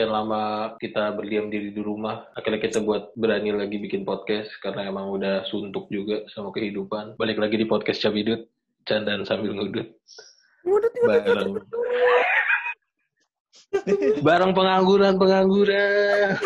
[0.00, 4.88] sekian lama kita berdiam diri di rumah, akhirnya kita buat berani lagi bikin podcast karena
[4.88, 7.20] emang udah suntuk juga sama kehidupan.
[7.20, 8.48] Balik lagi di podcast Cabidut,
[8.88, 9.92] candaan sambil ngudut.
[10.64, 11.68] Ngudut, ngudut, Bareng ngudut.
[14.24, 16.40] bareng pengangguran pengangguran.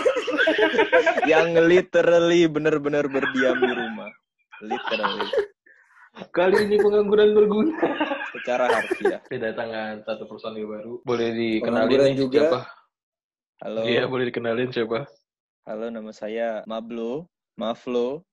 [1.30, 4.10] yang literally bener-bener berdiam di rumah.
[4.66, 5.30] Literally.
[6.34, 7.78] Kali ini pengangguran berguna.
[8.34, 9.22] Secara harfiah.
[9.30, 10.98] Kedatangan satu personil baru.
[11.06, 12.50] Boleh dikenalin juga.
[12.50, 12.83] siapa?
[13.62, 13.86] Halo.
[13.86, 15.06] Iya, boleh dikenalin siapa?
[15.62, 18.26] Halo, nama saya Mablo, Maflo,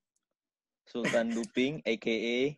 [0.89, 2.57] Sultan Duping, aka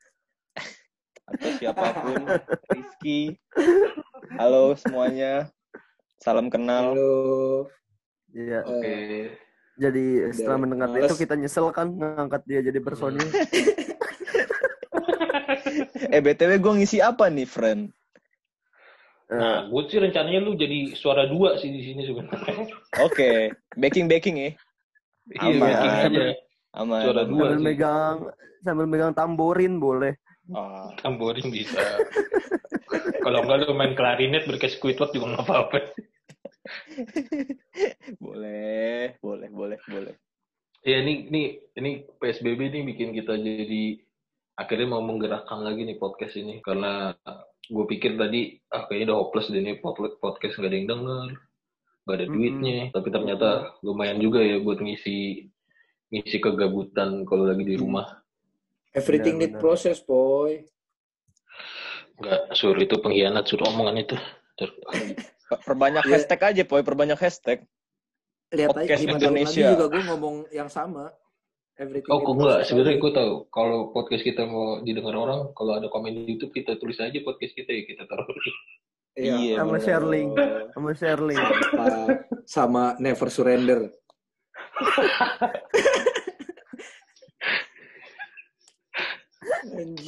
[1.28, 2.24] atau siapa pun,
[2.72, 3.36] Rizky.
[4.40, 5.52] Halo semuanya,
[6.24, 6.96] salam kenal.
[6.96, 7.68] Halo.
[7.68, 7.76] Oke.
[8.32, 8.64] Iya.
[8.64, 9.28] Hmm.
[9.74, 11.12] Jadi setelah mendengar males.
[11.12, 13.28] itu kita nyesel kan ngangkat dia jadi personil.
[16.14, 17.90] Eh btw gue ngisi apa nih, friend?
[19.34, 22.70] Eh, Nah, gue sih rencananya lu jadi suara dua sih di sini sebenarnya.
[23.02, 24.50] Oke, backing backing ya,
[25.34, 25.70] Iya, Aman.
[25.74, 26.26] bikin aja.
[26.74, 27.00] aman.
[27.02, 27.66] Suara dua sambil sih.
[27.66, 28.16] megang
[28.62, 30.14] sambil megang tamborin boleh.
[30.52, 31.80] Ah, Tamborin bisa.
[33.24, 35.78] Kalau enggak lu main klarinet berkes Squidward juga nggak apa-apa.
[38.20, 40.16] boleh, boleh, boleh, boleh.
[40.84, 41.42] Ya ini ini
[41.80, 44.04] ini PSBB ini bikin kita jadi
[44.60, 47.16] akhirnya mau menggerakkan lagi nih podcast ini karena
[47.64, 51.28] gue pikir tadi ah kayaknya udah hopeless deh nih pod- podcast nggak ada yang denger
[52.04, 55.48] nggak ada duitnya tapi ternyata lumayan juga ya buat ngisi
[56.12, 58.20] ngisi kegabutan kalau lagi di rumah
[58.94, 60.62] Everything need process, boy.
[62.14, 64.18] nggak sur itu pengkhianat sur omongan itu
[65.66, 66.14] Perbanyak Iya.
[66.18, 66.82] hashtag aja, Poy.
[66.82, 67.62] Perbanyak hashtag.
[68.50, 69.66] Lihat aja Podcast Indonesia.
[69.74, 71.14] juga gue ngomong yang sama.
[71.74, 72.60] Everything Oh, kok enggak?
[72.70, 76.78] Sebenarnya gue tahu kalau podcast kita mau didengar orang, kalau ada komen di YouTube kita
[76.78, 78.30] tulis aja podcast kita ya kita taruh.
[79.14, 79.34] Iya.
[79.38, 80.32] Iya, Sama share link.
[80.74, 81.42] Sama share link.
[81.74, 83.90] Sama- sama never surrender.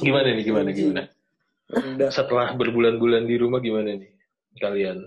[0.00, 0.44] Gimana nih?
[0.44, 0.68] Gimana?
[0.72, 1.02] Gimana?
[1.66, 2.10] Rendah.
[2.14, 4.10] Setelah berbulan-bulan di rumah gimana nih
[4.62, 5.02] kalian?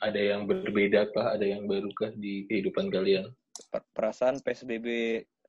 [0.00, 1.34] Ada yang berbeda kah?
[1.34, 3.32] Ada yang baru kah di kehidupan kalian?
[3.72, 4.86] Per- Perasaan PSBB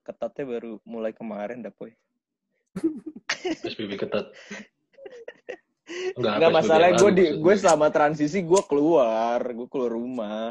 [0.07, 1.91] ketatnya baru mulai kemarin dah, Poy.
[3.28, 4.31] PSBB ketat.
[6.16, 10.44] Enggak masalah gue di gue selama transisi gue keluar, gue keluar rumah.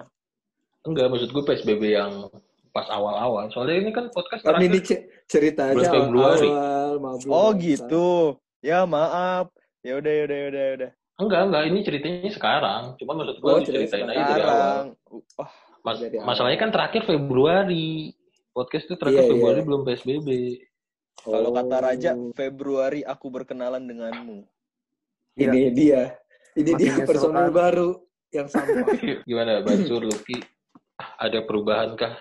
[0.83, 2.29] Enggak, maksud gue PSBB yang
[2.71, 3.49] pas awal-awal.
[3.51, 4.81] Soalnya ini kan podcast Kan ini
[5.27, 6.49] cerita aja Februari.
[6.49, 8.37] awal, Oh gitu.
[8.61, 9.53] Ya maaf.
[9.81, 10.91] Ya udah ya udah ya udah ya udah.
[11.17, 11.63] Enggak, enggak.
[11.65, 12.83] Ini ceritanya sekarang.
[12.97, 14.43] Cuma maksud gue Oh, diceritain cerita aja dari awal.
[14.43, 14.85] Sekarang.
[15.37, 15.51] Wah,
[15.83, 16.27] Mas- Dari awal.
[16.27, 18.16] masalahnya kan terakhir Februari.
[18.57, 19.67] Podcast itu terakhir Iya, Februari iya.
[19.69, 20.29] belum PSBB.
[21.21, 24.49] kalau kata Raja, Oh, Februari aku berkenalan denganmu.
[25.37, 25.53] Iya.
[25.53, 26.03] ini dia.
[26.57, 27.53] Ini Makin dia kan.
[27.53, 27.91] baru
[28.33, 28.89] yang sampah.
[29.29, 30.41] Gimana, Bansur, Lucky?
[31.21, 32.17] Ada perubahan kah?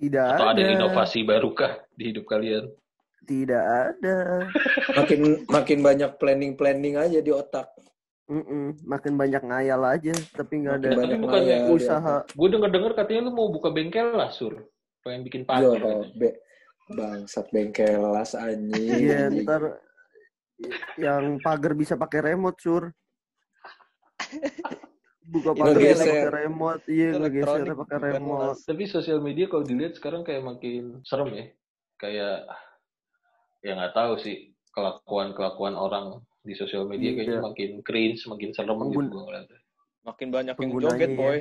[0.00, 0.72] Tidak Atau ada ada.
[0.72, 2.72] inovasi baru kah di hidup kalian?
[3.28, 4.48] Tidak ada.
[4.98, 7.68] makin makin banyak planning planning aja di otak.
[8.32, 8.80] Mm-mm.
[8.88, 10.88] Makin banyak ngayal aja, tapi nggak ada
[11.20, 12.24] banyak usaha.
[12.32, 14.56] Gue denger-denger katanya lu mau buka bengkel lah, Sur.
[15.00, 15.78] Pengen bikin Yo, pagar.
[15.80, 16.06] katanya.
[16.12, 16.28] be,
[16.90, 19.00] bangsat bengkelas anjing.
[19.00, 19.62] Iya, ntar
[21.00, 22.84] yang pagar bisa pakai remote, sur.
[25.24, 28.58] Buka pagar bisa pakai remote, iya ngegeser pakai remote.
[28.66, 31.46] Tapi sosial media kalau dilihat sekarang kayak makin serem ya.
[31.96, 32.36] Kayak
[33.62, 37.16] ya nggak tahu sih kelakuan-kelakuan orang di sosial media Iya.
[37.16, 39.60] kayaknya makin cringe, makin serem gitu Pengguna- gue ngeliatnya.
[40.00, 41.32] Makin banyak yang joget, ya.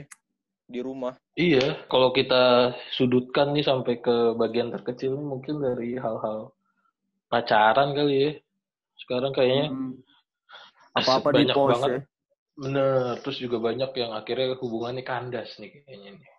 [0.69, 1.17] Di rumah.
[1.33, 6.53] Iya, kalau kita sudutkan nih sampai ke bagian terkecil mungkin dari hal-hal
[7.25, 8.31] pacaran kali ya.
[9.01, 9.97] Sekarang kayaknya Hmm.
[10.93, 11.89] Apa-apa di banget.
[11.89, 12.01] ya.
[12.59, 16.29] Bener, terus juga banyak yang akhirnya hubungannya kandas nih kayaknya nih.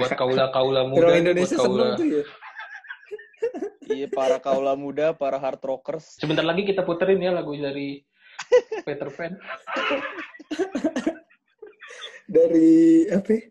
[0.00, 1.94] Buat kaula-kaula muda, Indonesia buat kaula.
[1.94, 2.24] tuh ya.
[3.92, 6.16] Iya, para kaula muda, para hard rockers.
[6.16, 8.00] Sebentar lagi kita puterin ya lagu dari
[8.82, 9.36] Peter Pan.
[12.28, 13.30] Dari apa?
[13.32, 13.42] ya?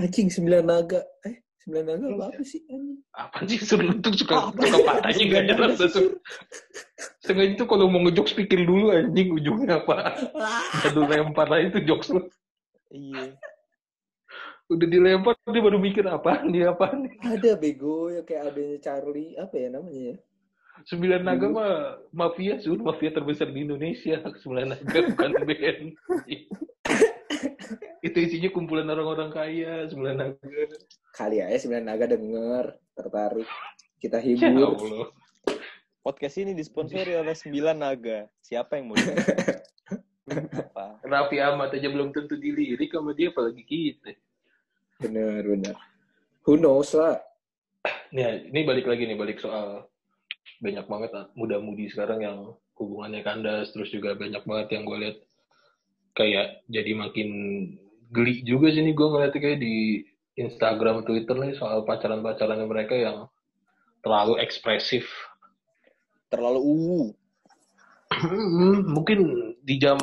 [0.00, 1.00] Anjing sembilan naga.
[1.28, 2.98] Eh, sembilan naga apa, apa sih anjing?
[3.10, 3.58] Apa sih
[4.00, 6.08] tuh suka Apa suka patahnya Sembilan gak jelas naga, tuh.
[7.20, 10.16] Setengah itu kalau mau ngejokes pikir dulu anjing ujungnya apa.
[10.88, 12.24] Aduh lempar aja itu jokes lu.
[12.90, 13.36] Iya.
[14.70, 17.14] Udah dilempar dia baru mikir apaan dia apaan nih.
[17.26, 20.16] Ada bego ya kayak adanya Charlie apa ya namanya ya?
[20.88, 21.56] Sembilan naga Dulu.
[21.60, 21.74] mah
[22.14, 24.22] mafia sur, mafia terbesar di Indonesia.
[24.40, 25.82] Sembilan naga bukan band.
[28.06, 30.62] itu isinya kumpulan orang-orang kaya, sembilan naga.
[31.14, 32.64] Kali aja sembilan naga denger
[32.96, 33.48] tertarik
[34.00, 34.76] kita Ya hibur.
[34.76, 35.08] Allah.
[36.00, 38.24] Podcast ini disponsori oleh Sembilan Naga.
[38.40, 39.60] Siapa yang mau dengar?
[40.32, 41.04] Apa?
[41.04, 44.16] Raffi Ahmad aja belum tentu dilirik sama dia apalagi kita.
[44.96, 45.76] Bener, bener.
[46.48, 47.20] Who knows lah.
[48.16, 49.92] Nih, ini balik lagi nih, balik soal
[50.64, 52.38] banyak banget muda-mudi sekarang yang
[52.80, 55.18] hubungannya kandas, terus juga banyak banget yang gue lihat
[56.20, 57.28] kayak jadi makin
[58.12, 60.04] geli juga sih nih gue ngeliatnya kayak di
[60.36, 63.28] Instagram, Twitter nih soal pacaran-pacarannya mereka yang
[64.04, 65.08] terlalu ekspresif.
[66.32, 67.02] Terlalu uwu.
[68.10, 69.96] Hmm, mungkin di jam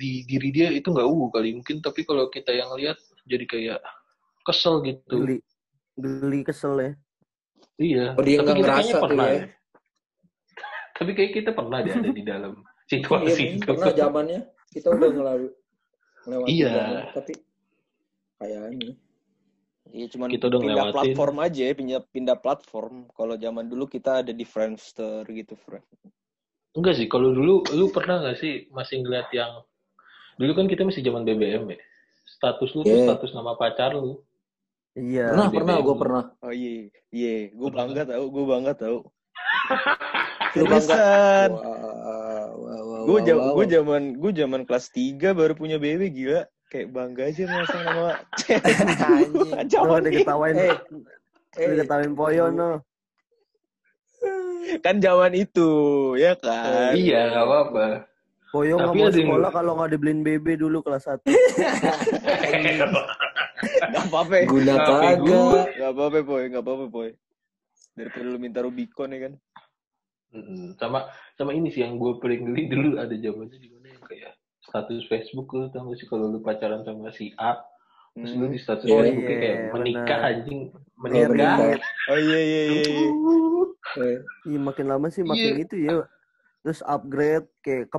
[0.00, 2.96] di diri dia itu nggak uh kali mungkin tapi kalau kita yang lihat
[3.28, 3.80] jadi kayak
[4.48, 5.38] kesel gitu Geli,
[6.00, 6.90] geli kesel ya.
[7.76, 9.36] iya Oh, dia tapi kita ngerasa kayaknya pernah ya.
[9.36, 9.44] ya.
[10.96, 12.52] tapi kayak kita pernah deh ada di dalam
[12.90, 14.40] Iya, situasi mungkin itu pernah zamannya
[14.72, 15.46] kita udah ngelalu
[16.24, 16.70] ngelewatin Iya.
[16.70, 17.32] zaman, tapi
[18.36, 18.92] kayaknya
[19.90, 20.94] Iya cuman Kita udah pindah ngelewatin.
[20.94, 22.94] platform aja, ya, pindah pindah platform.
[23.10, 25.82] Kalau zaman dulu kita ada di Friendster gitu, friend.
[26.70, 29.58] enggak sih kalau dulu lu pernah nggak sih masih ngeliat yang
[30.38, 31.78] dulu kan kita masih zaman BBM ya
[32.22, 33.10] status lu tuh Iya.
[33.10, 34.22] status nama pacar lu
[34.94, 35.34] Iya.
[35.34, 35.58] pernah BBM.
[35.58, 38.98] pernah gue pernah Oh iya, iya, gue bangga tau, gue bangga tau.
[40.54, 40.94] Lu bangga?
[40.94, 41.50] Seriusan.
[42.54, 46.42] Wah Gue jam, wah, gue zaman, gue zaman kelas 3 baru punya BB gila.
[46.70, 48.14] Kayak bangga aja masang nama
[49.66, 50.70] Zaman udah ketawain, Eh,
[51.58, 52.78] udah eh, ketawain Poyo no.
[54.86, 55.66] kan zaman itu,
[56.14, 56.94] ya kan?
[56.94, 57.86] iya nggak apa-apa
[58.54, 61.26] Poyo nggak mau sekolah kalau nggak dibeliin BB dulu kelas 1.
[63.60, 67.08] Gak apa-apa, guna kagak gak apa-apa, boy, gak apa-apa, boy.
[67.92, 69.32] Daripada lu minta Rubicon ya kan?
[70.30, 71.10] Mm, sama
[71.40, 75.08] sama ini sih yang gue paling geli dulu ada zamannya di mana yang kayak status
[75.08, 77.56] Facebook lu tau gak sih kalau lu pacaran sama si A
[78.12, 78.52] terus lu Hmm.
[78.52, 80.28] di status Oh, Facebooknya iya, kayak menikah benar.
[80.28, 81.78] anjing Iya, menikah bener.
[82.06, 83.08] Oh iya, iya, iya, iya.
[84.44, 85.64] Iya makin lama sih makin Iya.
[85.64, 85.96] itu ya.
[86.60, 87.98] Terus upgrade kayak ke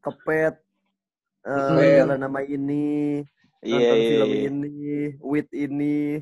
[0.00, 0.54] kepet
[1.42, 1.96] eh Kepet.
[1.98, 3.20] jalan nama ini,
[3.60, 4.40] Iya, nonton iya, film iya.
[4.44, 4.76] ini,
[5.18, 6.20] with ini,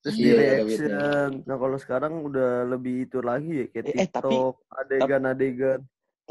[0.00, 1.28] terus Iya, di reaction.
[1.42, 5.80] Nah kalau sekarang udah lebih itu lagi ya kayak Eh, eh, tapi- TikTok, adegan-adegan.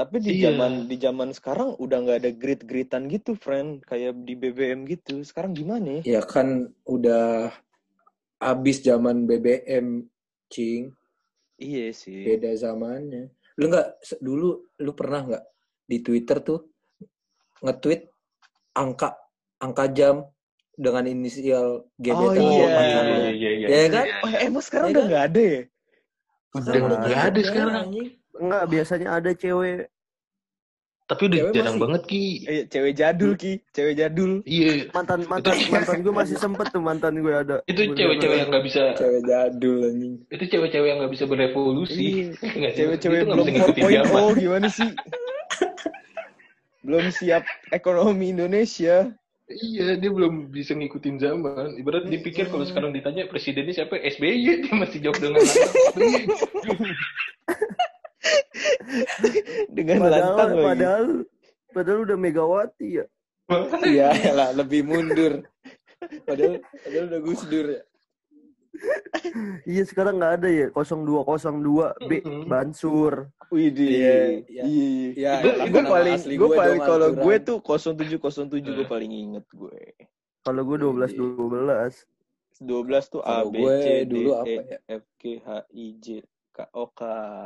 [0.01, 0.49] Tapi di Iya.
[0.49, 3.85] zaman di zaman sekarang udah nggak ada grid-gridan gitu, friend.
[3.85, 5.21] Kayak di BBM gitu.
[5.21, 6.17] Sekarang gimana ya?
[6.17, 7.53] ya kan udah
[8.41, 10.09] abis zaman BBM
[10.49, 10.89] cing
[11.61, 12.25] Iya sih.
[12.25, 15.43] beda zamannya lu nggak dulu lu pernah nggak
[15.85, 16.65] di Twitter tuh
[17.61, 18.09] nge-tweet
[18.73, 19.13] angka
[19.61, 20.25] angka jam
[20.73, 22.65] dengan inisial gebetan Oh, iya.
[22.65, 23.13] lu.
[23.13, 24.05] iya iya iya Ya kan?
[24.25, 25.09] Oh, emang sekarang Iya udah kan?
[25.13, 25.61] nggak ada ya?
[26.57, 28.09] udah nggak ada sekarang anjing.
[28.33, 29.89] Enggak, biasanya ada cewek
[31.03, 31.83] tapi udah Cewek jarang masih.
[31.83, 34.31] banget ki Eh, cewek jadul ki, cewek jadul.
[34.45, 37.59] iya mantan mantan mantan gue masih sempet tuh mantan gue ada.
[37.65, 42.69] itu cewek-cewek yang nggak bisa cewek jadul anjing itu cewek-cewek yang nggak bisa berevolusi Iya.
[42.79, 44.23] Cewek-cewek Itu nggak belum bisa ngikutin zaman.
[44.31, 44.89] 4.0 gimana sih?
[46.81, 48.95] belum siap ekonomi Indonesia.
[49.51, 51.75] Iya, dia belum bisa ngikutin zaman.
[51.75, 54.31] Ibarat dipikir kalau sekarang ditanya presidennya siapa, SBY,
[54.63, 55.43] dia masih jawab dengan.
[59.75, 60.65] Dengan Padahal lantang lagi.
[60.65, 61.05] padahal
[61.71, 63.05] padahal udah Megawati ya.
[63.87, 65.43] iya lah lebih mundur
[66.23, 67.81] padahal padahal udah Gus Dur ya
[69.67, 72.11] Iya sekarang nggak ada ya 0202 B.
[72.47, 73.27] Bansur.
[73.51, 74.63] Wih, Iya, iya.
[74.63, 75.11] iya.
[75.13, 79.11] Ya, Gue nama- gue paling asli gue gue paling kalau gue tuh 0707 gue paling
[79.11, 79.81] inget gue.
[80.41, 82.07] Kalau gue 12 12.
[82.63, 84.77] 12 tuh A B gue C D E ya?
[84.87, 86.05] F G H I J
[86.51, 87.01] K O K.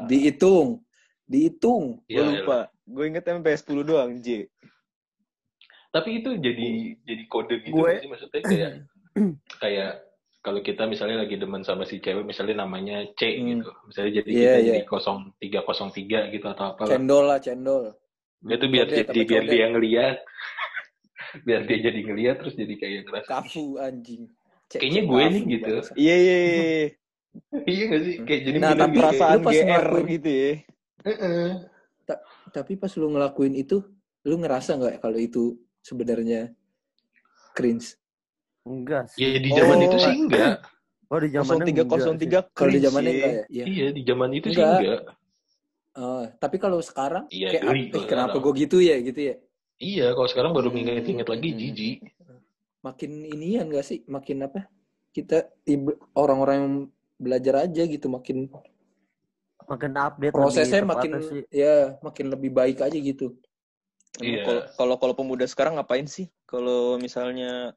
[0.05, 0.81] dihitung
[1.23, 2.59] dihitung Gue Iya, lupa.
[2.83, 4.45] Gue inget MP 10 doang J.
[5.89, 6.67] Tapi itu jadi
[7.01, 8.71] jadi kode gitu Gue- sih maksudnya kayak
[9.63, 9.91] kayak
[10.41, 13.45] kalau kita misalnya lagi demen sama si cewek misalnya namanya C Hmm.
[13.57, 13.71] gitu.
[13.85, 14.73] Misalnya jadi Iya, kita iya.
[14.75, 16.83] jadi 0303 gitu atau apa.
[16.85, 17.95] cendol lah cendol
[18.43, 20.17] Itu biar jadi biar dia ngeliat.
[21.47, 24.29] biar dia jadi ngeliat terus jadi kayak ngerasa kafu anjing
[24.65, 25.73] Cek- Kayaknya gue nih gitu.
[25.75, 25.91] bangsa.
[25.93, 26.37] Iya iya.
[27.65, 27.83] Iya.
[27.87, 28.15] gak sih?
[28.21, 30.51] Kayak jadi Nah, tapi kayak, perasaan lu pas GR ngelakuin- gitu ya.
[31.03, 31.47] "Heeh."
[32.47, 33.83] tapi pas lu ngelakuin itu
[34.23, 35.43] lu ngerasa nggak kalau itu
[35.81, 36.55] sebenarnya
[37.51, 37.99] cringe
[38.63, 39.19] Enggak sih.
[39.21, 39.85] Ya di zaman Oh.
[39.85, 40.55] itu sih enggak.
[41.05, 43.13] Oh di zaman 0303 kalau di sih.
[43.13, 43.63] enggak ya Iya.
[43.67, 44.79] Iya di zaman itu sih Enggak.
[44.79, 45.01] enggak.
[45.93, 49.35] Oh, tapi kalau sekarang Iya, kayak geli eh, kenapa gue gitu ya gitu ya
[49.77, 50.75] Iya, kalau sekarang baru Hmm.
[50.75, 51.57] mengingat-ingat lagi Hmm.
[51.57, 51.97] jijik.
[52.81, 54.69] makin inian gak sih makin apa
[55.09, 55.49] kita
[56.13, 56.75] orang-orang yang
[57.15, 58.51] belajar aja gitu makin
[59.65, 61.41] makin update prosesnya lebih makin sih.
[61.49, 63.33] ya makin lebih baik aja gitu
[64.21, 64.43] Emang Iya.
[64.47, 66.31] Kalau kalau kalau pemuda sekarang ngapain sih?
[66.47, 67.75] Kalau misalnya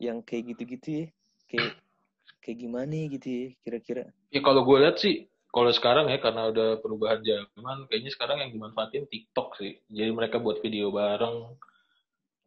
[0.00, 1.06] yang kayak gitu-gitu ya,
[1.50, 1.72] kayak
[2.40, 4.04] kayak gimana gitu ya kira-kira?
[4.32, 8.50] Ya kalau gue lihat sih, kalau sekarang ya karena udah perubahan zaman, kayaknya sekarang yang
[8.54, 9.76] dimanfaatin TikTok sih.
[9.92, 11.52] Jadi mereka buat video bareng,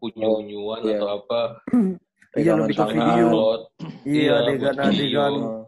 [0.01, 0.97] unyu-unyuan iya.
[0.97, 1.41] atau apa.
[2.31, 3.27] Iya, lebih ke video.
[4.07, 5.67] Iya, Iya, adegan-adegan Oh.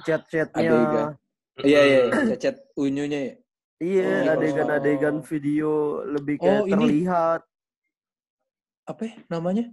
[0.00, 0.70] Chat-chatnya.
[0.72, 1.08] Adegan.
[1.60, 2.00] Iya iya,
[2.42, 3.34] chat unyunya ya.
[3.82, 4.32] Iya, Oh.
[4.38, 5.70] adegan-adegan video
[6.06, 6.72] lebih kayak Oh, ini.
[6.72, 7.40] terlihat.
[8.86, 9.68] Apa ya namanya?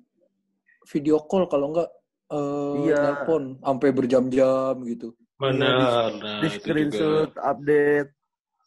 [0.89, 1.89] Video call kalau enggak
[2.29, 2.97] eh Iya.
[2.99, 5.13] telepon sampai berjam-jam gitu.
[5.39, 8.11] benar nah Di itu juga screenshot, update.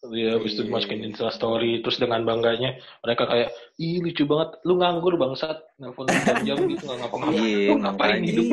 [0.02, 1.06] Iya, habis itu Iya, dimasukin iya.
[1.12, 6.59] Insta story, terus dengan bangganya mereka kayak, ih lucu banget, lu nganggur bangsat, nelfon jam-jam
[6.66, 8.47] gitu nggak ngapa-ngapain, Iya, lu ngapain hidup,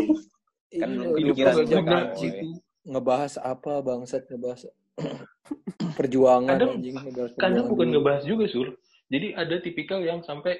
[0.69, 2.21] Kan Iya, pikiran kan, boy.
[2.21, 2.47] gitu.
[2.83, 4.67] Ngebahas apa bangsat ngebahas
[5.97, 7.93] perjuangan Kadang- anjing ngebahas Kadang perjuangan bukan dulu.
[7.97, 8.67] ngebahas juga sur,
[9.07, 10.59] jadi ada tipikal yang sampai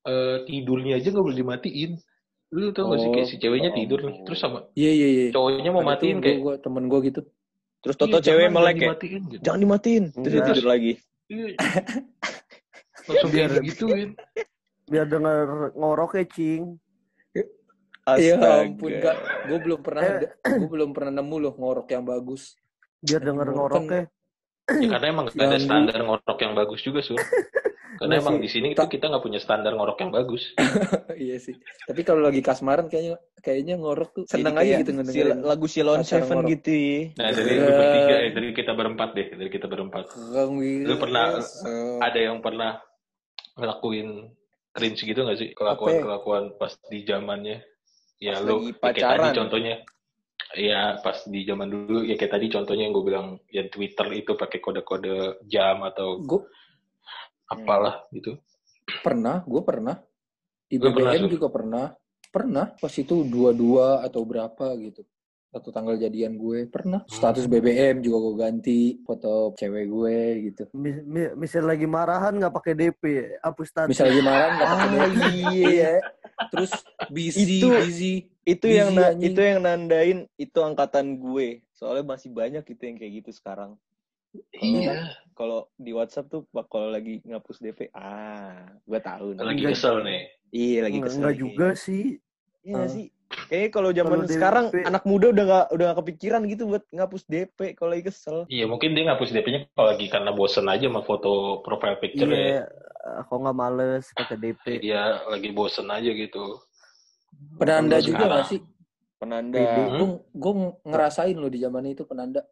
[0.00, 1.92] eh, tidurnya aja nggak boleh dimatiin.
[2.50, 3.14] Lu tau gak sih Oh.
[3.14, 3.76] kayak si ceweknya Oh.
[3.76, 5.26] tidur nih, terus sama Iya iya iya.
[5.30, 7.20] cowoknya mau Ada matiin kayak, gua, temen gua gitu.
[7.78, 8.88] Terus "Iya, Toto cewek jangan, melek jangan ya.
[8.88, 9.42] dimatiin," gitu.
[9.44, 10.04] Jangan dimatiin.
[10.10, 10.48] Terus dia Enggak.
[10.50, 10.92] tidur lagi.
[11.28, 11.46] Iya.
[13.08, 14.10] Langsung kayak gituin.
[14.84, 15.38] Biar denger
[15.72, 16.64] ngoroknya, Cing.
[18.16, 18.62] Iya Astaga.
[18.62, 20.18] ampun kak, gue belum pernah Eh.
[20.42, 22.56] gue belum pernah nemu loh ngorok yang bagus.
[22.98, 24.02] Biar denger Kan- ngoroknya.
[24.70, 27.18] Ya, karena emang nggak ada standar ngorok yang bagus juga sur.
[27.90, 28.40] Karena emang sih.
[28.40, 30.54] di sini itu Ta- kita nggak punya standar ngorok yang bagus.
[31.20, 31.52] iya sih.
[31.84, 35.38] Tapi kalau lagi kasmaran kayaknya kayaknya ngorok tuh seneng aja gitu si- ngedengerin.
[35.42, 36.48] lagu Silon Seven ngorok.
[36.48, 36.98] gitu ya.
[37.18, 40.04] Nah dari lu bertiga, eh, dari kita berempat deh, dari kita berempat.
[40.16, 41.44] Lu pernah-.
[42.00, 42.78] Ada yang pernah
[43.52, 44.08] ngelakuin
[44.70, 47.58] cringe gitu gak sih kelakuan-kelakuan pas di zamannya?
[48.20, 49.32] Ya Pas lu lagi ya kayak tadi pacaran.
[49.34, 49.74] contohnya.
[50.50, 54.34] Ya pas di zaman dulu ya kayak tadi contohnya yang gue bilang ya Twitter itu
[54.34, 56.42] pakai kode-kode jam atau Gue
[57.50, 58.38] apalah gitu.
[59.02, 59.96] pernah, gue pernah.
[60.70, 61.86] Di pernah, juga pernah.
[62.30, 65.02] Pernah pas itu dua-dua atau berapa gitu.
[65.50, 67.02] Satu tanggal jadian gue pernah.
[67.04, 67.52] Status Hmm.
[67.52, 70.16] BBM juga gue ganti foto cewek gue
[70.46, 70.62] gitu.
[70.72, 73.02] Mis- mi- Misal lagi marahan nggak pakai DP,
[73.36, 73.90] hapus status.
[73.90, 75.22] Misal lagi marah nggak pakai Ah, DP.
[75.50, 75.92] Iya.
[76.48, 76.70] Terus
[77.08, 78.14] busy, Itu- busy.
[78.40, 79.26] Itu Busy, yang na- anjing.
[79.26, 81.66] itu yang nandain itu angkatan gue.
[81.72, 83.74] Soalnya masih banyak gitu yang kayak gitu sekarang.
[84.54, 85.18] Iya.
[85.34, 89.34] Kalau di WhatsApp tuh kalau lagi ngapus DP, ah, gue tahu.
[89.34, 90.22] Lagi kesel nih.
[90.48, 91.18] Iya, lagi kesel.
[91.18, 92.22] enggak juga sih.
[92.62, 92.86] Iya Ah.
[92.86, 93.06] sih.
[93.30, 97.22] Kayaknya kalau zaman DP sekarang anak muda udah nggak udah nggak kepikiran gitu buat ngapus
[97.30, 98.38] DP kalau lagi kesel.
[98.50, 102.38] Iya mungkin dia ngapus DP-nya kalau lagi karena bosen aja sama foto profile picture ya.
[102.38, 102.62] Iya,
[103.26, 104.64] kok nggak males pakai DP.
[104.82, 106.58] Dia lagi bosen aja gitu.
[107.58, 108.42] Penanda juga sekarang.
[108.42, 108.60] gak sih?
[109.18, 109.58] Penanda.
[109.62, 110.18] Hmm?
[110.30, 112.42] Gue ngerasain loh di zaman itu penanda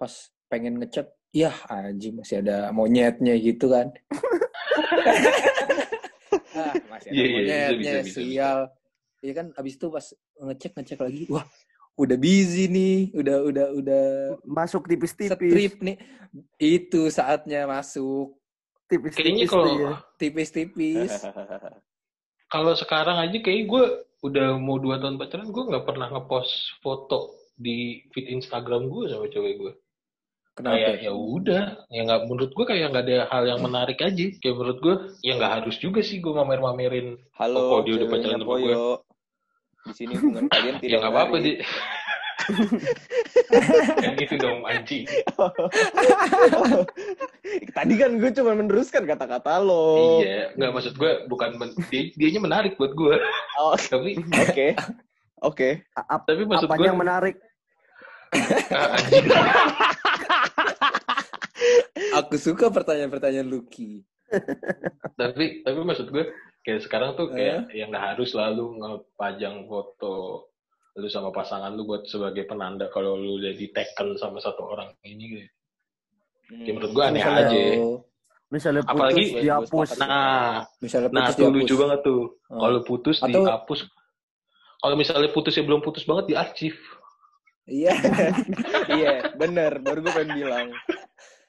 [0.00, 0.12] pas
[0.48, 3.92] pengen ngechat, ya anjing masih ada monyetnya gitu kan.
[6.60, 8.60] ah, masih ada Iya, iya, bisa, monyetnya, bisa, bisa, sial.
[9.22, 10.06] Iya kan abis itu pas
[10.42, 11.46] ngecek ngecek lagi, wah
[11.94, 14.04] udah busy nih, udah udah udah
[14.42, 15.38] Masuk tipis-tipis.
[15.38, 15.96] strip nih.
[16.58, 18.34] Itu saatnya masuk
[18.90, 19.16] Tipis-tipis.
[19.24, 19.92] Kayaknya kalau ya.
[20.20, 21.10] tipis-tipis.
[22.52, 23.84] kalau sekarang aja kayak gue
[24.20, 29.32] udah mau dua tahun pacaran gue nggak pernah ngepost foto di feed Instagram gue sama
[29.32, 29.72] cewek gue.
[30.52, 30.76] Kenapa?
[30.76, 34.26] Kayak ya udah, ya nggak menurut gue kayak nggak ada hal yang menarik aja.
[34.36, 37.16] Kayak menurut gue ya nggak harus juga sih gue mamer-mamerin.
[37.40, 38.76] Halo, Oh, dia udah pacaran sama gue.
[39.82, 41.56] Di sini hubungan kalian tidak ya nggak apa-apa deh.
[43.98, 45.04] Kayak gitu dong anjing.
[47.72, 50.22] Tadi kan gue cuma meneruskan kata-kata lo.
[50.22, 53.14] Iya, nggak maksud gue bukan men dia, dianya menarik buat gue.
[53.58, 54.68] Oh, Tapi Oke.
[55.42, 55.68] Oke.
[55.92, 57.36] A- ap- tapi maksud gue yang menarik?
[58.72, 59.28] Ah, anjing.
[62.16, 64.00] Aku suka pertanyaan-pertanyaan Lucky.
[65.12, 66.24] tapi tapi maksud gue
[66.62, 70.46] kayak sekarang tuh kayak yang nggak harus lalu ngepajang foto
[70.92, 75.24] lu sama pasangan lu buat sebagai penanda kalau lu udah diteken sama satu orang ini
[75.32, 75.48] gitu.
[76.52, 76.62] Hmm.
[76.62, 77.62] Kayak menurut gue aneh Misalnya- aja.
[78.52, 79.88] Misalnya putus Apalagi- dihapus.
[79.96, 81.56] Nah, Misalnya nah putus tuh dihapus.
[81.64, 82.22] lucu banget tuh.
[82.46, 82.60] Hmm.
[82.60, 83.80] Kalau putus Atau- dihapus.
[84.76, 86.74] Kalau misalnya putusnya belum putus banget diarsip.
[87.64, 87.92] Iya.
[88.92, 89.80] Iya, bener.
[89.80, 90.68] Baru gue pengen bilang.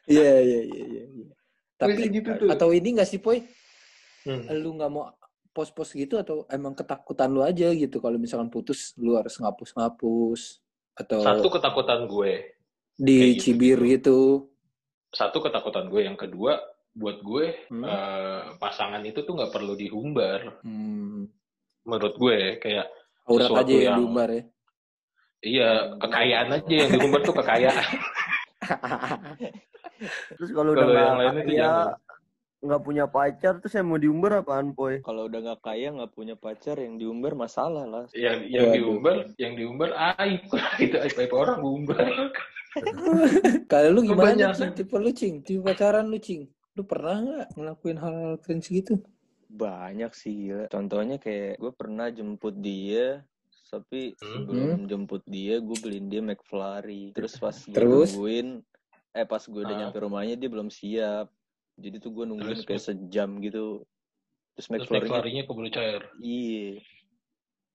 [0.06, 1.04] Iya, iya, iya, iya.
[1.04, 1.28] iya.
[1.76, 2.48] Tapi Kayak gitu tuh.
[2.48, 3.44] atau ini nggak sih, Poy?
[4.24, 4.48] Hmm.
[4.56, 5.12] Lu nggak mau
[5.54, 10.42] post-post gitu atau emang ketakutan lu aja gitu kalau misalkan putus lu harus ngapus-ngapus
[10.98, 12.34] atau Satu ketakutan gue.
[12.94, 13.50] di gitu.
[13.50, 14.50] cibir gitu.
[15.10, 16.06] Satu ketakutan gue.
[16.06, 16.58] Yang kedua
[16.94, 17.84] buat gue Hmm.
[17.84, 20.62] eh, pasangan itu tuh nggak perlu dihumbar.
[20.62, 21.26] Hmm.
[21.84, 22.88] Menurut gue kayak
[23.24, 24.42] Aurat Sesuatu aja yang ya.
[25.44, 27.86] Iya, kekayaan aja yang diumbar tuh kekayaan.
[30.36, 31.88] Terus kalau udah yang nggak lain itu kaya, jangan.
[32.64, 35.04] Nggak punya pacar, terus yang mau diumbar apaan, Poy?
[35.04, 38.06] Kalau udah nggak kaya, nggak punya pacar, yang diumbar masalah lah.
[38.12, 38.74] Yang yang Waduh.
[38.74, 40.42] diumbar, yang diumbar aib.
[40.82, 42.06] Itu aib aib orang diumbar.
[43.68, 44.50] Kalau lu gimana.
[44.52, 44.74] Cing?
[44.74, 45.36] Tipe lu, Cing?
[45.42, 46.48] Tipe pacaran lu, Cing?
[46.74, 48.98] Lu pernah nggak ngelakuin hal-hal cringe gitu?
[49.46, 50.66] Banyak sih gila.
[50.68, 53.22] Contohnya kayak gue pernah jemput dia,
[53.70, 54.26] tapi Hmm.
[54.42, 57.14] sebelum jemput dia gue beliin dia McFlurry.
[57.14, 58.10] Terus pas gue Terus?
[58.10, 58.66] nungguin,
[59.14, 59.80] eh pas gue udah Ah.
[59.84, 61.30] nyampe rumahnya dia belum siap.
[61.74, 63.82] Jadi tuh gue nungguin Terus, kayak sejam gitu.
[64.54, 66.02] Terus McFlurry-nya keburu cair.
[66.22, 66.78] iya.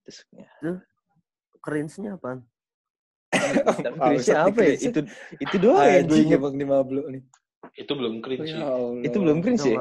[0.07, 0.49] Terus ya,
[1.59, 2.47] Cringe-nya apaan?
[3.28, 4.75] Ustadz, apa ya?
[4.78, 5.00] Itu
[5.37, 6.38] itu doang ya gue Anjing inget.
[6.38, 7.23] emang nih mablo nih.
[7.75, 8.55] Itu belum cringe sih.
[8.57, 9.02] Ya Allah.
[9.02, 9.76] Itu belum cringe ya?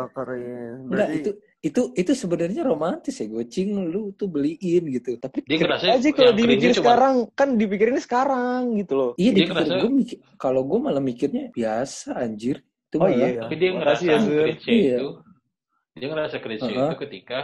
[0.82, 5.16] Enggak, itu itu itu sebenarnya romantis ya gocing lu tuh beliin gitu.
[5.16, 9.12] Tapi Dia cringe ngerasa aja kalau dipikirin cuma- sekarang, kan dipikirinnya sekarang gitu loh.
[9.16, 12.66] Iya Dia dipikir ngerasa- gue mikir kalau gue malah mikirnya biasa anjir.
[12.88, 13.42] Itu Oh malah iya.
[13.44, 14.96] Tapi dia ngerasa ya, cringe Iya.
[14.96, 15.08] itu.
[15.94, 16.88] Dia ngerasa cringe Uh-huh.
[16.88, 17.40] itu ketika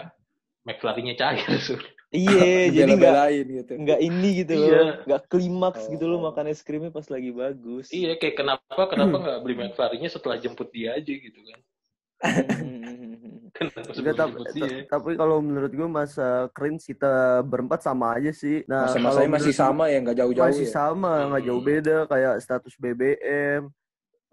[0.63, 1.43] McFlurry-nya cair.
[1.67, 1.81] Sur.
[2.09, 3.73] Iya, jadi nggak gitu.
[3.75, 4.69] nggak ini gitu Iya.
[4.69, 5.91] loh, nggak klimaks Oh.
[5.91, 7.89] gitu loh makan es krimnya pas lagi bagus.
[7.89, 11.59] Iya, kayak kenapa kenapa nggak beli McFlurry-nya setelah jemput dia aja gitu kan?
[13.53, 14.81] Enggak, sebelum tapi, dia?
[14.85, 18.65] tapi kalau menurut gue masa cringe kita berempat sama aja sih.
[18.65, 20.73] Nah, Masa-masanya kalau masih sama ya nggak jauh-jauh masih ya.
[20.73, 21.69] sama, nggak jauh Hmm.
[21.69, 23.61] beda kayak status BBM.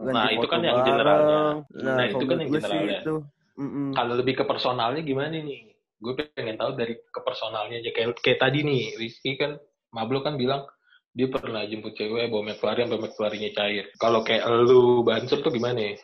[0.01, 1.39] Ganti Nah, itu kan yang generalnya.
[1.77, 3.01] Nah, Nah, itu kan yang gue generalnya.
[3.05, 3.17] itu.
[3.61, 3.89] Mm-mm.
[3.93, 5.77] Kalau lebih ke personalnya gimana nih?
[6.01, 7.91] Gue pengen tahu dari ke personalnya aja.
[7.93, 9.61] Kayak, kayak tadi nih, Rizky kan,
[9.93, 10.65] Mablo kan bilang
[11.13, 13.85] dia pernah jemput cewek bawa McFlurry sampai McFlurry-nya cair.
[14.01, 15.99] Kalau kayak lu, Banser tuh gimana nih?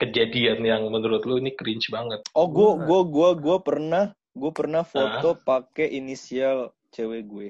[0.00, 2.26] Kejadian yang menurut lu ini cringe banget.
[2.34, 7.48] Oh, gua Gua- gua gua gua pernah gua pernah foto pakai inisial cewek gue.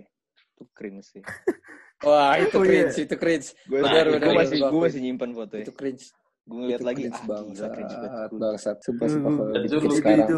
[0.53, 1.23] Itu cringe sih.
[2.03, 2.87] Wah, itu Oh, iya.
[2.91, 3.49] cringe, itu cringe.
[3.65, 5.65] Gue Nah, gua itu masih gua masih nyimpan foto ya.
[5.65, 6.05] Itu cringe.
[6.43, 8.31] Gue ngeliat itu lagi cringe ah bangsat, cringe banget.
[8.35, 8.77] bangsat.
[8.83, 10.21] Sumpah, Itu- sumpah kalau itu- dibikin itu- sekarang.
[10.21, 10.37] itu,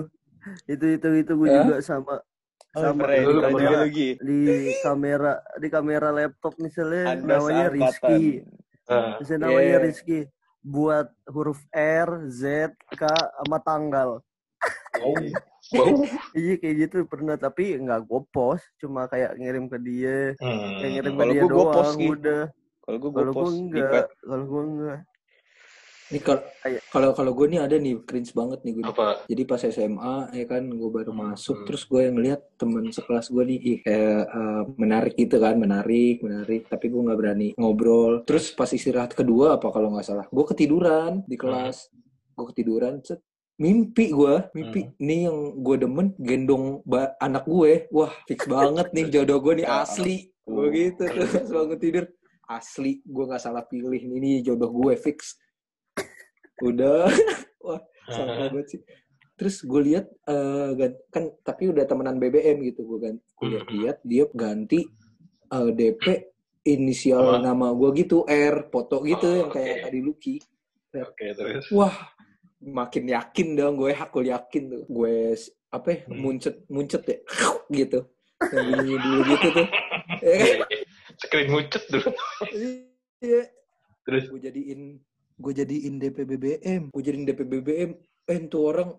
[0.68, 2.14] itu itu itu gue juga sama
[2.74, 3.82] Oh, sama pernah, Lu pernah juga pernah.
[3.86, 4.08] lagi.
[4.18, 4.38] di
[4.82, 7.64] kamera di kamera laptop misalnya Ada namanya.
[7.70, 8.22] Rizky
[8.84, 9.84] Nah, misalnya namanya Yeah.
[9.86, 10.18] Rizky
[10.60, 12.42] buat huruf R Z
[12.90, 14.20] K sama tanggal
[14.92, 15.14] bau,
[16.38, 20.78] iya kayak gitu pernah tapi nggak gue post cuma kayak ngirim ke dia Hmm.
[20.80, 22.42] kayak ngirim ke dia gua- gua doang post, udah
[22.84, 25.00] Kalau gue kalau gue enggak kalau gue enggak
[26.04, 26.20] Nih
[26.92, 28.84] kalau kalau gue nih ada nih cringe banget nih gue.
[28.86, 29.24] Apa?
[29.24, 31.32] Jadi pas SMA ya kan gue baru Hmm.
[31.32, 35.56] masuk terus gue yang ngeliat temen sekelas gue nih ih kayak eh, menarik gitu kan
[35.56, 38.20] menarik menarik tapi gue nggak berani ngobrol.
[38.28, 41.88] Terus pas istirahat kedua apa kalau nggak salah gue ketiduran di kelas
[42.36, 47.86] gue ketiduran set mimpi gue mimpi nih yang gue demen gendong ba- anak gue.
[47.88, 50.16] Wah fix banget nih jodoh gue nih asli.
[50.44, 52.04] Gue gitu tuh bangun tidur.
[52.44, 55.38] Asli gue nggak salah pilih ini jodoh gue fix.
[56.60, 57.08] Udah.
[57.64, 58.80] Wah sama banget sih.
[59.34, 60.06] Terus gue lihat
[60.74, 64.86] gan- kan tapi udah temenan BBM gitu gue kan gue lihat lihat dia ganti
[65.48, 66.04] eh, DP
[66.64, 67.44] inisial Apa?
[67.44, 69.82] nama gue gitu R foto gitu Oh, yang kayak oke.
[69.84, 70.36] tadi Lucky.
[70.94, 71.66] Oke, terus.
[71.70, 72.13] wah
[72.64, 74.82] makin yakin dong gue aku yakin tuh.
[74.88, 75.36] Gue
[75.68, 76.18] apa ya, Hmm.
[76.22, 77.18] muncet muncet ya
[77.84, 78.00] gitu.
[78.40, 79.68] Yang bunyi dulu gitu tuh.
[80.24, 80.68] Ya kan
[81.20, 82.10] Screen muncet dulu.
[83.24, 83.42] iya.
[84.04, 84.24] Terus?
[84.28, 84.80] Gue jadiin
[85.34, 87.90] gue jadiin DP BBM gue jadiin DP BBM
[88.24, 88.94] eh tuh orang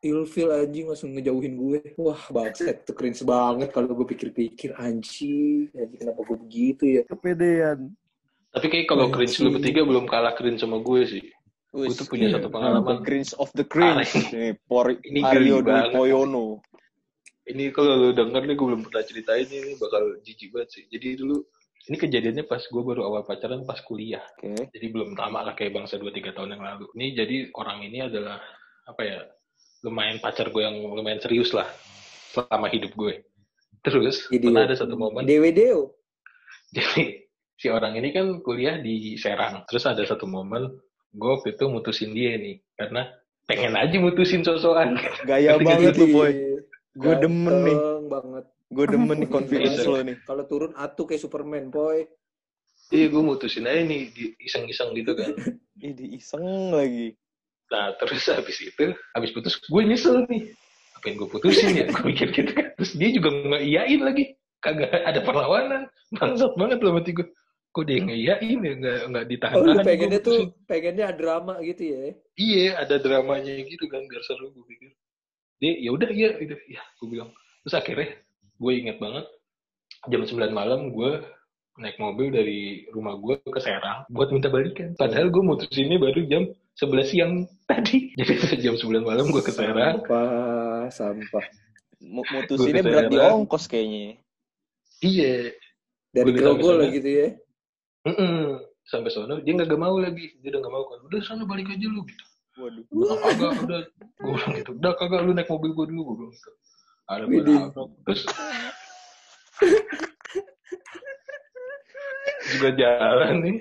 [0.00, 1.80] ilfil anjing langsung ngejauhin gue.
[1.96, 5.68] Wah bangsat tuh cringe banget kalau gue pikir-pikir anjing.
[5.72, 7.02] Anjing kenapa gue begitu ya?
[7.04, 7.92] Kepedean.
[8.50, 11.24] Tapi kayak kalau cringe lu bertiga belum kalah cringe sama gue sih.
[11.74, 12.38] Gue tuh punya iya.
[12.38, 13.02] satu pengalaman.
[13.02, 14.54] cringe of the cringe nih
[15.10, 15.90] Ini Aryo Dwi.
[15.90, 16.62] Poyono.
[17.50, 20.84] Ini kalau lu denger nih gue belum pernah ceritain ini bakal jijik banget sih.
[20.86, 21.42] Jadi dulu
[21.90, 24.22] ini kejadiannya pas gue baru awal pacaran pas kuliah.
[24.38, 24.70] Oke.
[24.70, 26.86] Jadi belum lama lah kayak bangsa 2-3 tahun yang lalu.
[26.94, 28.38] Ini jadi orang ini adalah
[28.86, 29.18] apa ya
[29.84, 31.66] lumayan pacar gue yang lumayan serius lah
[32.32, 33.26] selama hidup gue.
[33.84, 35.92] Terus Jadi pernah ada satu momen DWDO
[36.76, 37.20] jadi
[37.60, 39.62] si orang ini kan kuliah di Serang.
[39.68, 40.72] Terus ada satu momen
[41.14, 43.06] gue waktu itu mutusin dia nih karena
[43.46, 44.98] pengen aja mutusin sosokan.
[45.28, 46.32] Gaya banget lu, Boy.
[46.34, 46.58] Iya.
[46.94, 47.78] Gue demen nih.
[48.06, 49.90] Banget Gue demen nih confidence Iya.
[49.90, 50.16] lo nih.
[50.26, 52.06] kalau turun atuh kayak Superman boy
[52.90, 55.32] Iya gue mutusin aja nih di iseng-iseng gitu kan.
[55.80, 57.16] Ini iseng lagi.
[57.72, 60.52] Nah terus habis itu, habis putus gue nyesel nih.
[60.98, 61.86] Apa yang gue putusin ya?
[61.88, 62.76] Gue mikir gitu kan.
[62.76, 64.24] Terus dia juga nggak iyain lagi.
[64.60, 65.88] Kagak ada perlawanan.
[66.12, 67.26] Bangsat banget loh mati gue.
[67.74, 68.72] Kok dia nggak iyain ya?
[68.78, 69.54] Nggak, nggak ditahan.
[69.58, 72.02] oh pengennya tuh pengennya drama gitu ya
[72.38, 74.06] Iya ada dramanya gitu kan.
[74.06, 74.90] Biar seru gue pikir.
[75.58, 76.54] Dia ya udah iya gitu.
[76.70, 77.34] Ya gue bilang.
[77.66, 78.14] Terus akhirnya
[78.62, 79.26] gue inget banget.
[80.06, 81.10] Jam 9 malam gue
[81.74, 84.94] naik mobil dari rumah gue ke Serang buat minta balikan.
[84.94, 86.46] Padahal gue mutusinnya baru jam
[86.78, 87.32] 11 siang
[87.66, 88.10] tadi.
[88.22, 89.98] Jadi jam 9 malam gue ke Serang.
[89.98, 91.46] sampah sampah
[91.98, 94.22] Mu- Mutusinnya berat di ongkos kayaknya.
[95.02, 95.50] Iya.
[96.14, 97.28] dari grogol gitu ya
[98.04, 98.60] Mm-mm.
[98.84, 100.36] Sampai sono dia nggak mau lagi.
[100.44, 100.98] Dia udah nggak mau kan.
[101.08, 102.24] Udah sana balik aja lu gitu.
[102.54, 102.84] Waduh.
[102.94, 103.80] Udah kagak udah
[104.24, 106.50] gue bilang gitu udah kagak lu naik mobil gue dulu gue bilang gitu
[107.04, 108.22] ada gue nabrak terus
[112.54, 113.56] juga jalan nih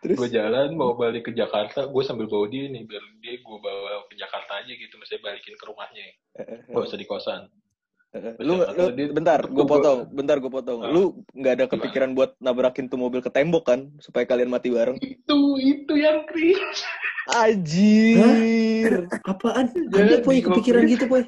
[0.00, 3.58] Terus gue jalan mau balik ke Jakarta gue sambil bawa dia nih biar dia gue
[3.60, 6.06] bawa ke Jakarta aja gitu mesti balikin ke rumahnya
[6.72, 7.44] gak usah di kosan
[8.42, 10.82] lu, lu bentar, gue potong, bentar gue potong.
[10.82, 10.90] Ah.
[10.90, 14.98] Lu nggak ada kepikiran buat nabrakin tuh mobil ke tembok kan, supaya kalian mati bareng?
[14.98, 16.82] itu itu yang cringe
[17.30, 19.06] Anjir.
[19.22, 19.70] Apaan?
[19.70, 21.22] Jadi, Ada poy kepikiran gitu poy.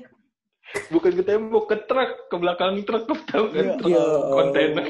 [0.88, 4.84] bukan ke tembok ke truk ke belakang truk ke tahu kan Ya, truk Ya kontainer.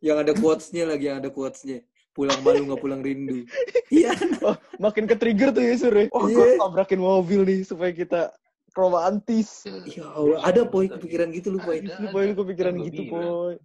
[0.00, 1.84] Yang ada quotes-nya lagi, yang ada quotes-nya.
[2.10, 3.44] Pulang malu nggak pulang rindu.
[3.88, 4.12] Iya.
[4.42, 6.08] Oh, makin ke trigger tuh ya Sur ya.
[6.10, 6.58] Oh, gue Iya.
[6.58, 8.32] tabrakin mobil nih supaya kita
[8.78, 9.66] romantis.
[9.84, 11.58] Ya Allah, ada poy kepikiran gitu lu.
[11.58, 11.98] Ada.
[11.98, 13.58] Lu boy lu kepikiran gitu, boy.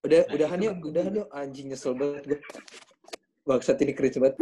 [0.00, 1.28] Udah, Nah, udahan yuk, udahan yuk.
[1.30, 2.40] Anjing nyesel banget.
[3.44, 4.36] Bangsat ini cringe banget.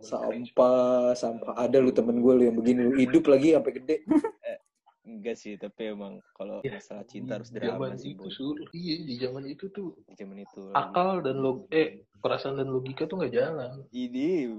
[0.00, 1.54] Sampah, sampah.
[1.54, 3.96] Ada lu temen gue lu yang begini lu hidup lagi sampai gede.
[5.00, 8.32] Enggak sih, tapi emang kalau Ya, masalah cinta harus drama zaman sih, itu boy.
[8.32, 10.70] sur iya di zaman itu tuh Di zaman itu.
[10.72, 14.54] akal dan log eh perasaan dan logika tuh nggak jalan Ini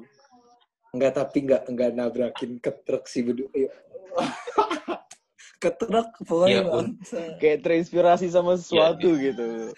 [0.91, 3.47] Enggak, tapi enggak enggak nabrakin ke truk sih berdua.
[3.55, 4.29] Ya Allah.
[5.61, 6.09] ke truk.
[6.49, 6.97] Iya, pun.
[6.97, 7.21] bangsa.
[7.37, 9.71] kayak terinspirasi sama sesuatu gitu.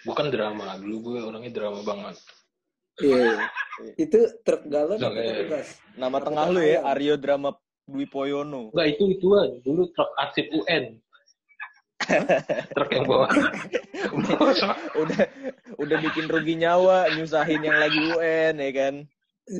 [0.00, 2.16] bukan drama dulu gue orangnya drama banget
[3.00, 3.48] Iya.
[3.96, 5.16] Itu truk galon truk
[5.48, 5.80] gas?
[5.96, 6.84] Nama Apa tengah lu ya?
[6.84, 7.56] Aryo Drama
[7.88, 8.68] Dwi Poyono.
[8.76, 11.00] Enggak itu ituan dulu truk arsip UN
[12.76, 13.28] truk yang bawa
[14.96, 15.20] udah
[15.78, 18.94] udah bikin rugi nyawa, nyusahin yang lagi UN ya kan.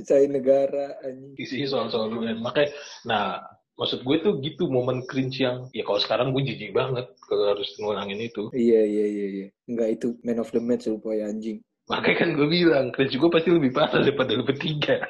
[0.07, 1.35] Saya negara anjing.
[1.35, 2.71] isinya soal-soal UN makanya
[3.03, 3.43] nah
[3.75, 7.69] maksud gue tuh gitu momen cringe yang ya kalau sekarang gue jijik banget kalau harus
[7.81, 9.47] ngulangin itu Iya iya iya iya.
[9.67, 11.59] Enggak itu man of the match lu poy anjing.
[11.91, 15.03] makanya kan gue bilang cringe gue pasti lebih parah daripada lu bertiga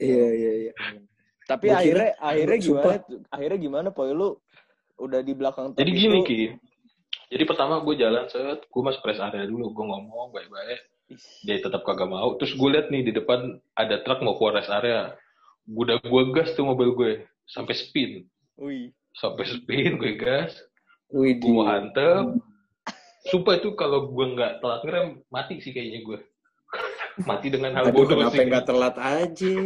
[0.00, 0.72] Iya iya iya.
[1.44, 2.96] Tapi akhirnya akhirnya sumpah.
[2.96, 3.04] gimana?
[3.04, 3.20] tuh?
[3.28, 4.32] Akhirnya gimana Poy lu
[5.00, 6.40] udah di belakang jadi gini itu, ki
[7.32, 10.80] jadi pertama gue jalan set gue masuk rest area dulu gue ngomong baik-baik
[11.42, 13.40] dia tetap kagak mau terus gue liat nih di depan
[13.74, 15.14] ada truk mau keluar rest area
[15.64, 17.12] gue udah gue gas tuh mobil gue
[17.44, 18.10] sampai spin
[18.56, 18.94] Wih.
[19.12, 20.54] sampai spin gue gas
[21.10, 22.38] Wih gue hantem
[23.26, 26.18] sumpah itu kalau gue nggak telat ngerem mati sih kayaknya gue
[27.28, 29.56] mati dengan hal Aduh, bodoh kenapa sih enggak telat aja?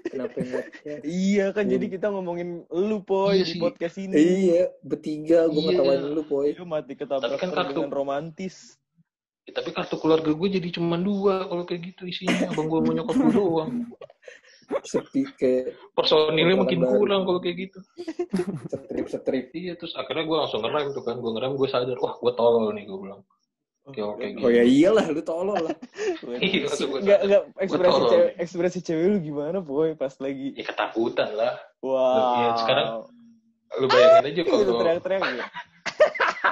[0.00, 0.64] Kenapa enggak?
[1.04, 1.72] Iya kan Hmm.
[1.76, 3.60] jadi kita ngomongin lu Poy Iya di sih.
[3.60, 4.14] podcast ini.
[4.16, 5.68] Iya, bertiga gue Iya.
[5.74, 6.56] ngetawain lu, poy.
[6.56, 8.80] Lu mati ketabrak kan kartu- romantis.
[9.48, 12.92] Ya, tapi kartu keluarga gue jadi cuma dua kalau kayak gitu isinya abang gue mau
[12.92, 13.70] nyokap gue doang
[14.84, 16.92] Sepi kayak personilnya makin baru.
[16.94, 17.80] kurang kalau kayak gitu
[18.68, 19.48] setrip-setrip.
[19.56, 22.68] iya terus akhirnya gue langsung ngerem tuh kan gue ngerem gue sadar wah gue tolol
[22.70, 23.24] nih gue bilang
[23.82, 25.72] oke oke gitu Oh ya iyalah, lu tolol lah.
[26.44, 27.20] Iya, langsung gua Enggak
[27.56, 32.36] ekspresi cewek ekspresi cewek lu gimana Poy pas lagi ya ketakutan lah Wow.
[32.36, 32.88] Iya, sekarang
[33.74, 35.44] lu bayangin aja Gitu, kalau teriak-teriak gitu.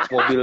[0.08, 0.40] mobil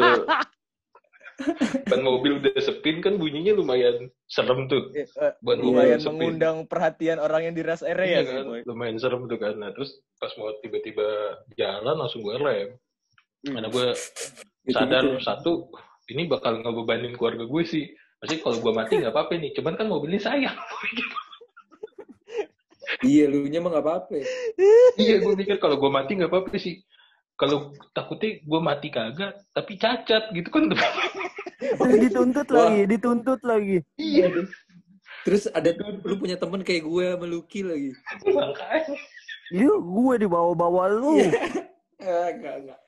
[1.83, 6.13] ban mobil udah sepin kan bunyinya lumayan serem tuh Eh, eh, ban lumayan sepin.
[6.15, 8.43] mengundang perhatian orang yang di rest area Iya sih, kan?
[8.45, 8.61] Boy.
[8.63, 11.07] lumayan serem tuh kan nah terus pas mau tiba-tiba
[11.51, 12.69] jalan langsung gue rem
[13.43, 13.85] karena gue
[14.67, 15.19] sadar ya.
[15.19, 15.67] satu
[16.07, 19.85] ini bakal ngebebanin keluarga gue sih Maksudnya kalau gue mati nggak apa-apa nih cuman kan
[19.85, 20.55] mobilnya sayang
[23.01, 24.15] Iya, lu nya mah gak apa-apa.
[24.95, 26.79] iya gue mikir kalau gue mati nggak apa-apa sih
[27.39, 30.69] kalau takutnya gue mati kagak tapi cacat gitu kan
[31.97, 32.69] dituntut Wah.
[32.69, 33.77] lagi, dituntut lagi.
[33.97, 34.29] iya
[35.23, 35.71] Terus ada
[36.03, 37.95] lu punya temen kayak gue sama Lucky lagi.
[38.27, 38.91] makanya
[39.55, 41.19] Lu gue dibawa-bawa lu.
[42.03, 42.79] Ah, enggak, enggak.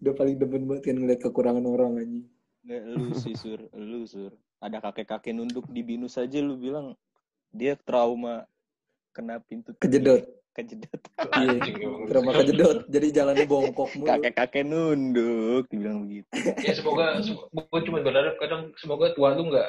[0.00, 2.24] Udah paling demen banget kan ngeliat kekurangan orang anjing.
[2.64, 4.32] Nggak, lu sih sur, lu sur.
[4.64, 6.96] Ada kakek-kakek nunduk di binus aja lu bilang
[7.52, 8.48] dia trauma
[9.12, 10.24] kena pintu Kejedot.
[10.54, 11.02] Kejedot.
[11.34, 11.58] Iya,
[12.06, 12.78] trauma kejedot.
[12.86, 14.06] Jadi jalannya bongkok mulu.
[14.06, 16.30] Kakek-kakek nunduk dibilang begitu.
[16.62, 19.68] ya semoga gue cuma berharap kadang semoga tua lu nggak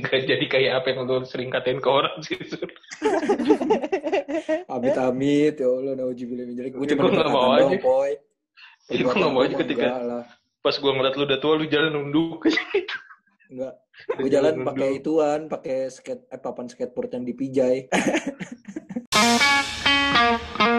[0.00, 2.64] nggak jadi kayak apa yang lu sering katain ke orang sih Sur.
[4.72, 6.72] Amit-amit, ya Allah, naujubillah dzalik.
[6.74, 7.76] Gue Ya, cuma gua nggak mau aja.
[8.88, 10.26] Jadi gua nggak mau aja ketika-
[10.66, 12.42] pas gue ngeliat lu udah tua lu jalan nunduk
[13.46, 13.78] Enggak.
[14.18, 17.86] Gue jalan pakai ituan, pakai skate, eh, papan skateboard yang dipijai.
[20.16, 20.75] Thank you.